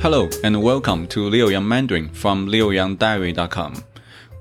[0.00, 3.84] Hello and welcome to Liu Yang Mandarin from liuyangdiary.com.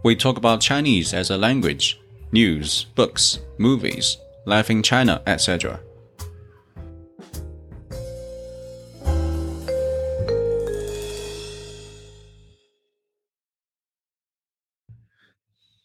[0.03, 1.99] We talk about Chinese as a language,
[2.31, 5.79] news, books, movies, life in China, etc.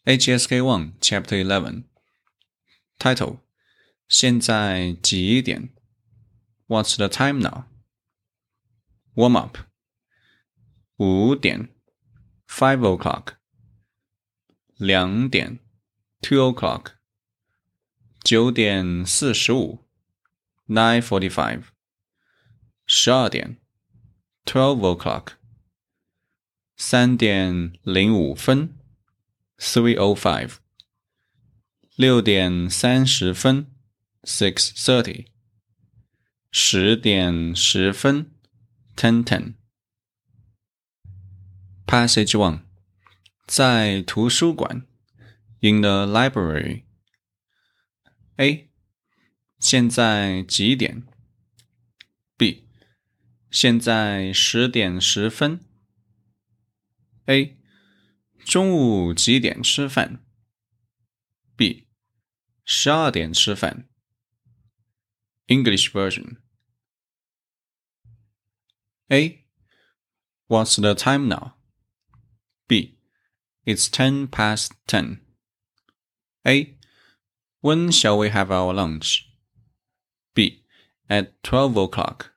[0.07, 1.85] HSK 1 Chapter 11
[2.99, 3.37] Title
[4.07, 5.69] 现在几点
[6.67, 7.65] What's the time now?
[9.15, 9.57] Warm up
[10.97, 11.69] 五点
[12.47, 13.35] five o'clock
[14.77, 15.59] 两点
[16.21, 16.93] two o'clock
[18.23, 19.85] 九点四十五
[20.67, 21.63] nine forty five
[22.85, 23.57] 十二点
[24.45, 25.33] twelve o'clock
[26.77, 28.77] 三点零五分
[29.57, 30.57] three o five
[31.95, 33.67] 六点三十分
[34.23, 35.27] six thirty
[36.51, 38.31] 十点十分
[38.95, 39.55] ten ten
[41.85, 42.61] Passage One，
[43.45, 44.87] 在图书馆，
[45.59, 48.69] in the library。A，
[49.59, 51.05] 现在几点？
[52.37, 52.67] B，
[53.49, 55.65] 现在十点十分。
[57.25, 57.57] A，
[58.45, 60.23] 中午几点吃饭？
[61.55, 61.87] B，
[62.63, 63.89] 十二点吃饭。
[65.47, 66.37] English version。
[69.11, 69.43] A.
[70.47, 71.55] What's the time now?
[72.67, 72.97] B.
[73.65, 75.21] It's ten past ten.
[76.47, 76.75] A.
[77.61, 79.29] When shall we have our lunch?
[80.33, 80.63] B.
[81.09, 82.31] At twelve o'clock.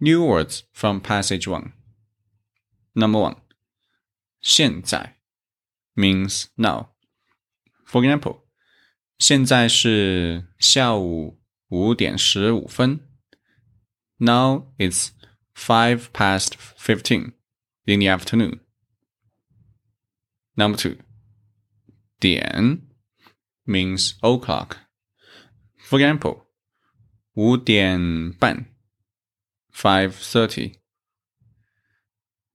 [0.00, 1.72] New words from passage one.
[2.94, 3.36] Number one.
[4.40, 5.16] 现在
[5.94, 6.88] means now.
[7.84, 8.42] For example,
[9.18, 13.00] 现在是下午五点十五分。
[14.22, 15.12] now it's
[15.54, 17.32] five past fifteen
[17.86, 18.60] in the afternoon.
[20.56, 20.96] Number two,
[22.20, 22.82] 点
[23.66, 24.78] means o'clock.
[25.78, 26.46] For example,
[27.34, 28.66] 五点半
[29.72, 30.80] five thirty.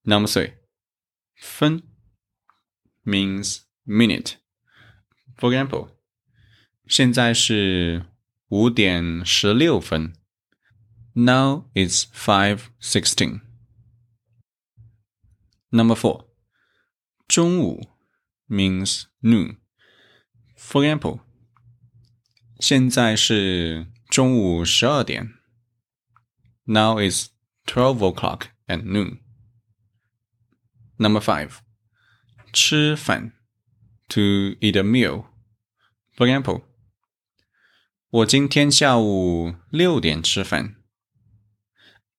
[0.03, 0.53] Number three,
[1.35, 1.83] 分
[3.05, 4.35] means minute.
[5.37, 5.89] For example,
[6.87, 8.05] 现在是
[8.49, 10.13] 五点十六分。
[11.17, 13.41] now it's 5.16.
[15.71, 16.25] Number 4.
[17.27, 17.81] 中午
[18.47, 19.57] means noon.
[20.55, 21.21] For example,
[22.59, 25.33] 现在是中午十二点.
[26.65, 27.27] Now it's
[27.65, 29.19] 12 o'clock at noon.
[30.97, 31.59] Number 5.
[32.51, 33.33] 吃饭
[34.09, 35.25] to eat a meal.
[36.15, 36.63] For example,
[38.09, 40.76] 我今天下午六点吃饭。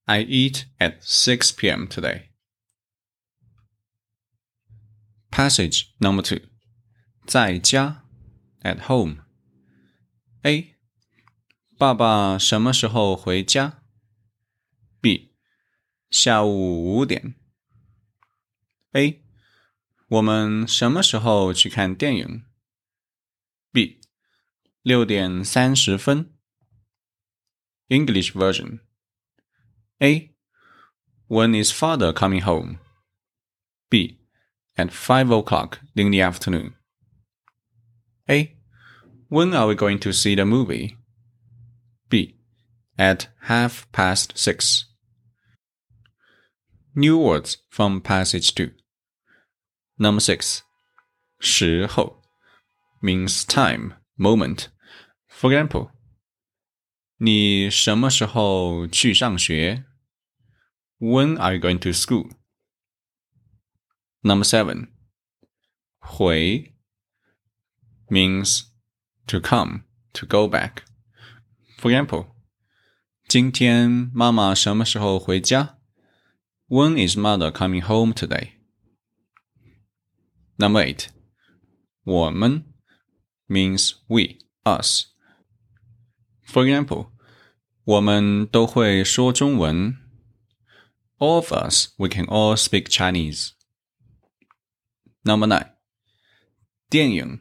[0.08, 1.86] I eat at 6 p.m.
[1.88, 2.30] today.
[5.30, 6.40] Passage number two.
[7.26, 8.04] 在家
[8.62, 9.24] at home.
[10.42, 10.74] A.
[11.78, 13.82] 爸爸什么时候回家？
[15.00, 15.34] B.
[16.10, 17.34] 下午五点。
[18.92, 19.24] A.
[20.08, 22.44] 我们什么时候去看电影？
[23.72, 24.00] B.
[24.82, 26.34] 六点三十分。
[27.88, 28.80] English version.
[30.02, 30.30] A.
[31.28, 32.78] When is father coming home?
[33.90, 34.18] B.
[34.76, 36.74] At 5 o'clock in the afternoon.
[38.28, 38.56] A.
[39.28, 40.96] When are we going to see the movie?
[42.08, 42.36] B.
[42.98, 44.86] At half past six.
[46.94, 48.70] New words from passage 2.
[49.98, 50.62] Number 6.
[51.40, 52.22] 时候
[53.02, 54.68] means time, moment.
[55.28, 55.90] For example,
[57.18, 59.84] 你什么时候去上学
[60.98, 62.30] ？when are you going to school?
[64.22, 64.88] Number seven.
[66.00, 66.74] 回
[68.10, 68.64] means
[69.26, 70.82] to come, to go back.
[71.78, 72.26] For example,
[73.26, 75.78] 今天妈妈什么时候回家?
[76.68, 78.52] When is mother coming home today?
[80.56, 81.08] Number eight.
[82.04, 82.64] 我们
[83.48, 85.06] means we, us.
[86.46, 87.10] For example,
[87.84, 89.96] 我们都会说中文。
[91.18, 93.54] all of us, we can all speak Chinese.
[95.24, 95.70] Number nine.
[96.90, 97.40] 电影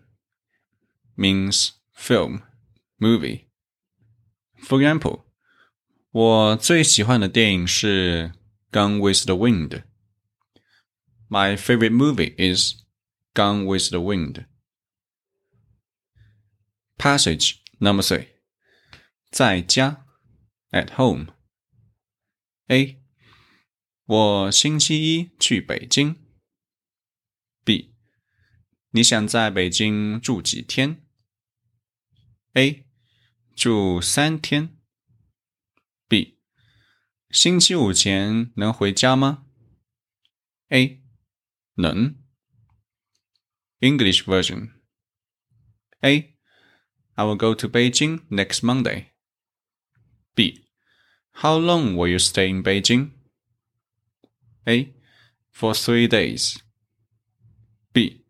[1.16, 2.42] means film,
[3.00, 3.48] movie.
[4.64, 5.26] For example,
[6.12, 8.32] 我最喜欢的电影是《
[8.72, 12.84] Gone with the Wind》。My favorite movie is
[13.34, 14.46] Gone with the Wind.
[16.98, 18.28] Passage number three.
[19.30, 20.06] 在家
[20.72, 21.28] at home.
[22.68, 22.97] A
[24.09, 26.17] 我星期一去北京。
[27.63, 27.95] B，
[28.93, 31.07] 你想在北京住几天
[32.55, 32.87] ？A，
[33.55, 34.79] 住三天。
[36.09, 36.39] B，
[37.31, 39.45] 星期五前能回家吗
[40.71, 41.03] ？A，
[41.75, 42.17] 能。
[43.81, 44.71] English version.
[46.01, 46.35] A.
[47.13, 49.09] I will go to Beijing next Monday.
[50.35, 50.65] B.
[51.33, 53.11] How long will you stay in Beijing?
[54.69, 54.95] A.
[55.51, 56.63] For three days.
[57.93, 58.23] B.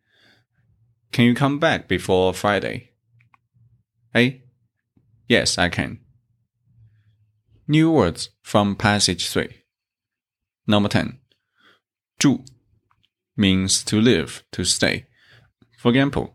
[1.13, 2.91] Can you come back before Friday?
[4.15, 4.41] A.
[5.27, 5.99] Yes, I can.
[7.67, 9.49] New words from passage 3.
[10.67, 11.19] Number 10.
[12.19, 12.45] 住
[13.37, 15.07] means to live, to stay.
[15.79, 16.35] For example,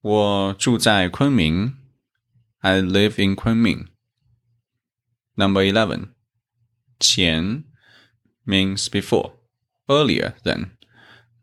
[0.00, 1.76] 我住在昆明.
[2.60, 3.88] I live in Kunming.
[5.34, 6.14] Number 11.
[6.98, 7.64] 前
[8.45, 9.33] means before,
[9.89, 10.71] earlier than.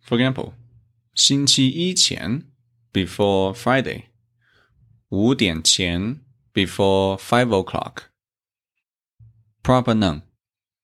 [0.00, 0.54] For example,
[1.14, 2.43] 星期一前
[2.93, 4.04] before Friday.
[5.08, 6.20] 五点前
[6.52, 8.10] before five o'clock.
[9.62, 10.22] Proper noun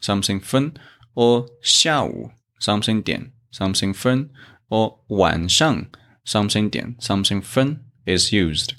[0.00, 0.74] something 分
[1.14, 2.30] or 下午
[2.60, 4.30] something 点 something 分
[4.68, 5.86] or 晚上
[6.24, 8.74] something 点 something 分 is used.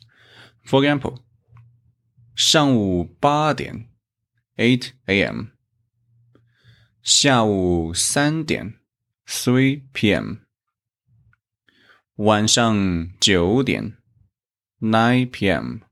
[0.63, 1.23] For example,
[2.35, 3.89] 上午八点
[4.55, 5.47] 8 a.m.
[7.01, 8.75] 下午三点，
[9.25, 10.37] three p.m.
[12.15, 13.97] 晚上九点
[14.83, 15.83] ，nine p.m.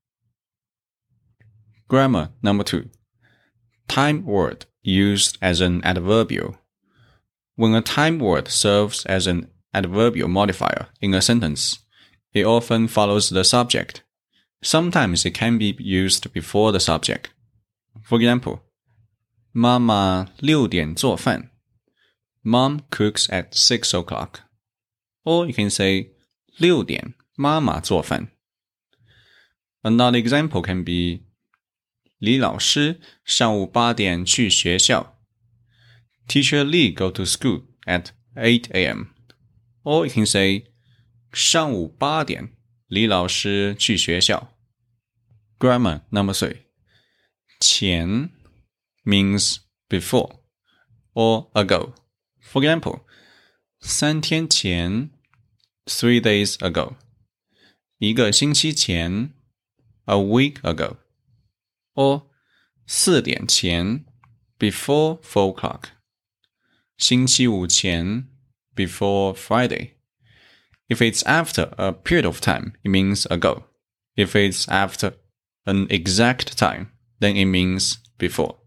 [1.87, 2.89] Grammar number two.
[3.87, 6.57] Time word used as an adverbial.
[7.55, 11.79] When a time word serves as an adverbial modifier in a sentence,
[12.33, 14.03] it often follows the subject.
[14.61, 17.29] Sometimes it can be used before the subject.
[18.03, 18.61] For example,
[19.53, 21.51] 妈妈六点做饭。
[22.43, 24.41] Mom cooks at six o'clock.
[25.23, 26.11] Or you can say
[26.57, 28.29] 六点妈妈做饭。
[29.83, 31.23] Another example can be
[32.17, 35.17] 李老师上午八点去学校。
[36.27, 39.07] Teacher Lee go to school at 8 a.m.
[39.83, 40.65] Or you can say
[41.31, 42.49] 上午八点
[42.87, 44.53] 李老师去学校。
[45.59, 46.63] Grammar number three.
[47.59, 48.29] 前
[49.05, 50.41] means before
[51.13, 51.93] or ago.
[52.41, 53.01] For example,
[53.79, 55.11] 三天前
[55.85, 56.95] three days ago.
[57.99, 59.33] 一个星期前
[60.07, 60.97] a week ago.
[61.95, 62.23] Or
[62.87, 64.05] 四点前
[64.57, 65.89] before four o'clock.
[66.97, 68.27] 星期五前
[68.75, 69.97] before Friday.
[70.89, 73.65] If it's after a period of time, it means ago.
[74.15, 75.13] If it's after
[75.65, 78.57] an exact time, then it means before.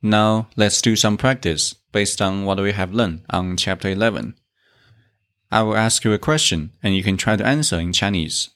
[0.00, 4.36] Now let's do some practice based on what we have learned on chapter 11.
[5.50, 8.50] I will ask you a question and you can try to answer in Chinese.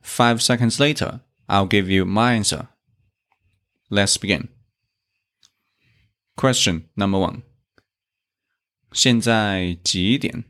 [0.00, 2.68] Five seconds later, I'll give you my answer.
[3.88, 4.48] Let's begin.
[6.36, 7.42] Question number one.
[8.92, 10.44] 现在几点？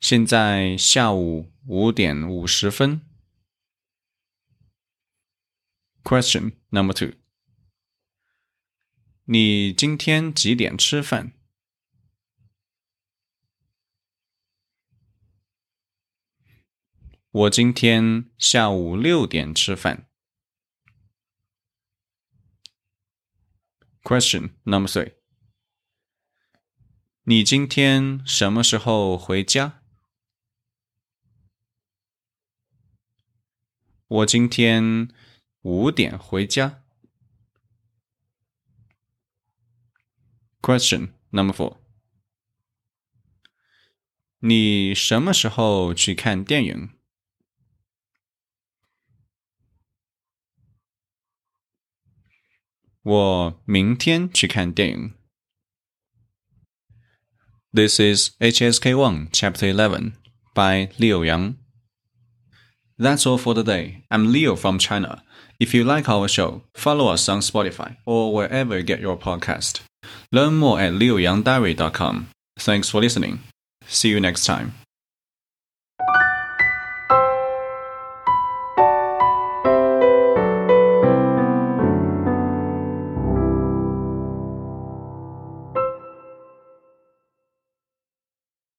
[0.00, 3.00] 现在下午五点五十分。
[6.04, 7.14] Question number two.
[9.24, 11.32] 你今天几点吃饭
[17.33, 20.09] 我今天下午六点吃饭。
[24.03, 25.13] Question number three.
[27.23, 29.81] 你今天什么时候回家？
[34.07, 35.07] 我今天
[35.61, 36.83] 五点回家。
[40.61, 41.77] Question number four.
[44.39, 47.00] 你什么时候去看电影？
[53.02, 55.12] 我明天去看电影。
[57.72, 60.12] This is HSK1 Chapter 11
[60.54, 61.56] by Liu Yang.
[62.98, 64.04] That's all for today.
[64.10, 65.22] I'm Leo from China.
[65.60, 69.82] If you like our show, follow us on Spotify or wherever you get your podcast.
[70.32, 72.28] Learn more at liuyangdiary.com.
[72.58, 73.40] Thanks for listening.
[73.86, 74.74] See you next time.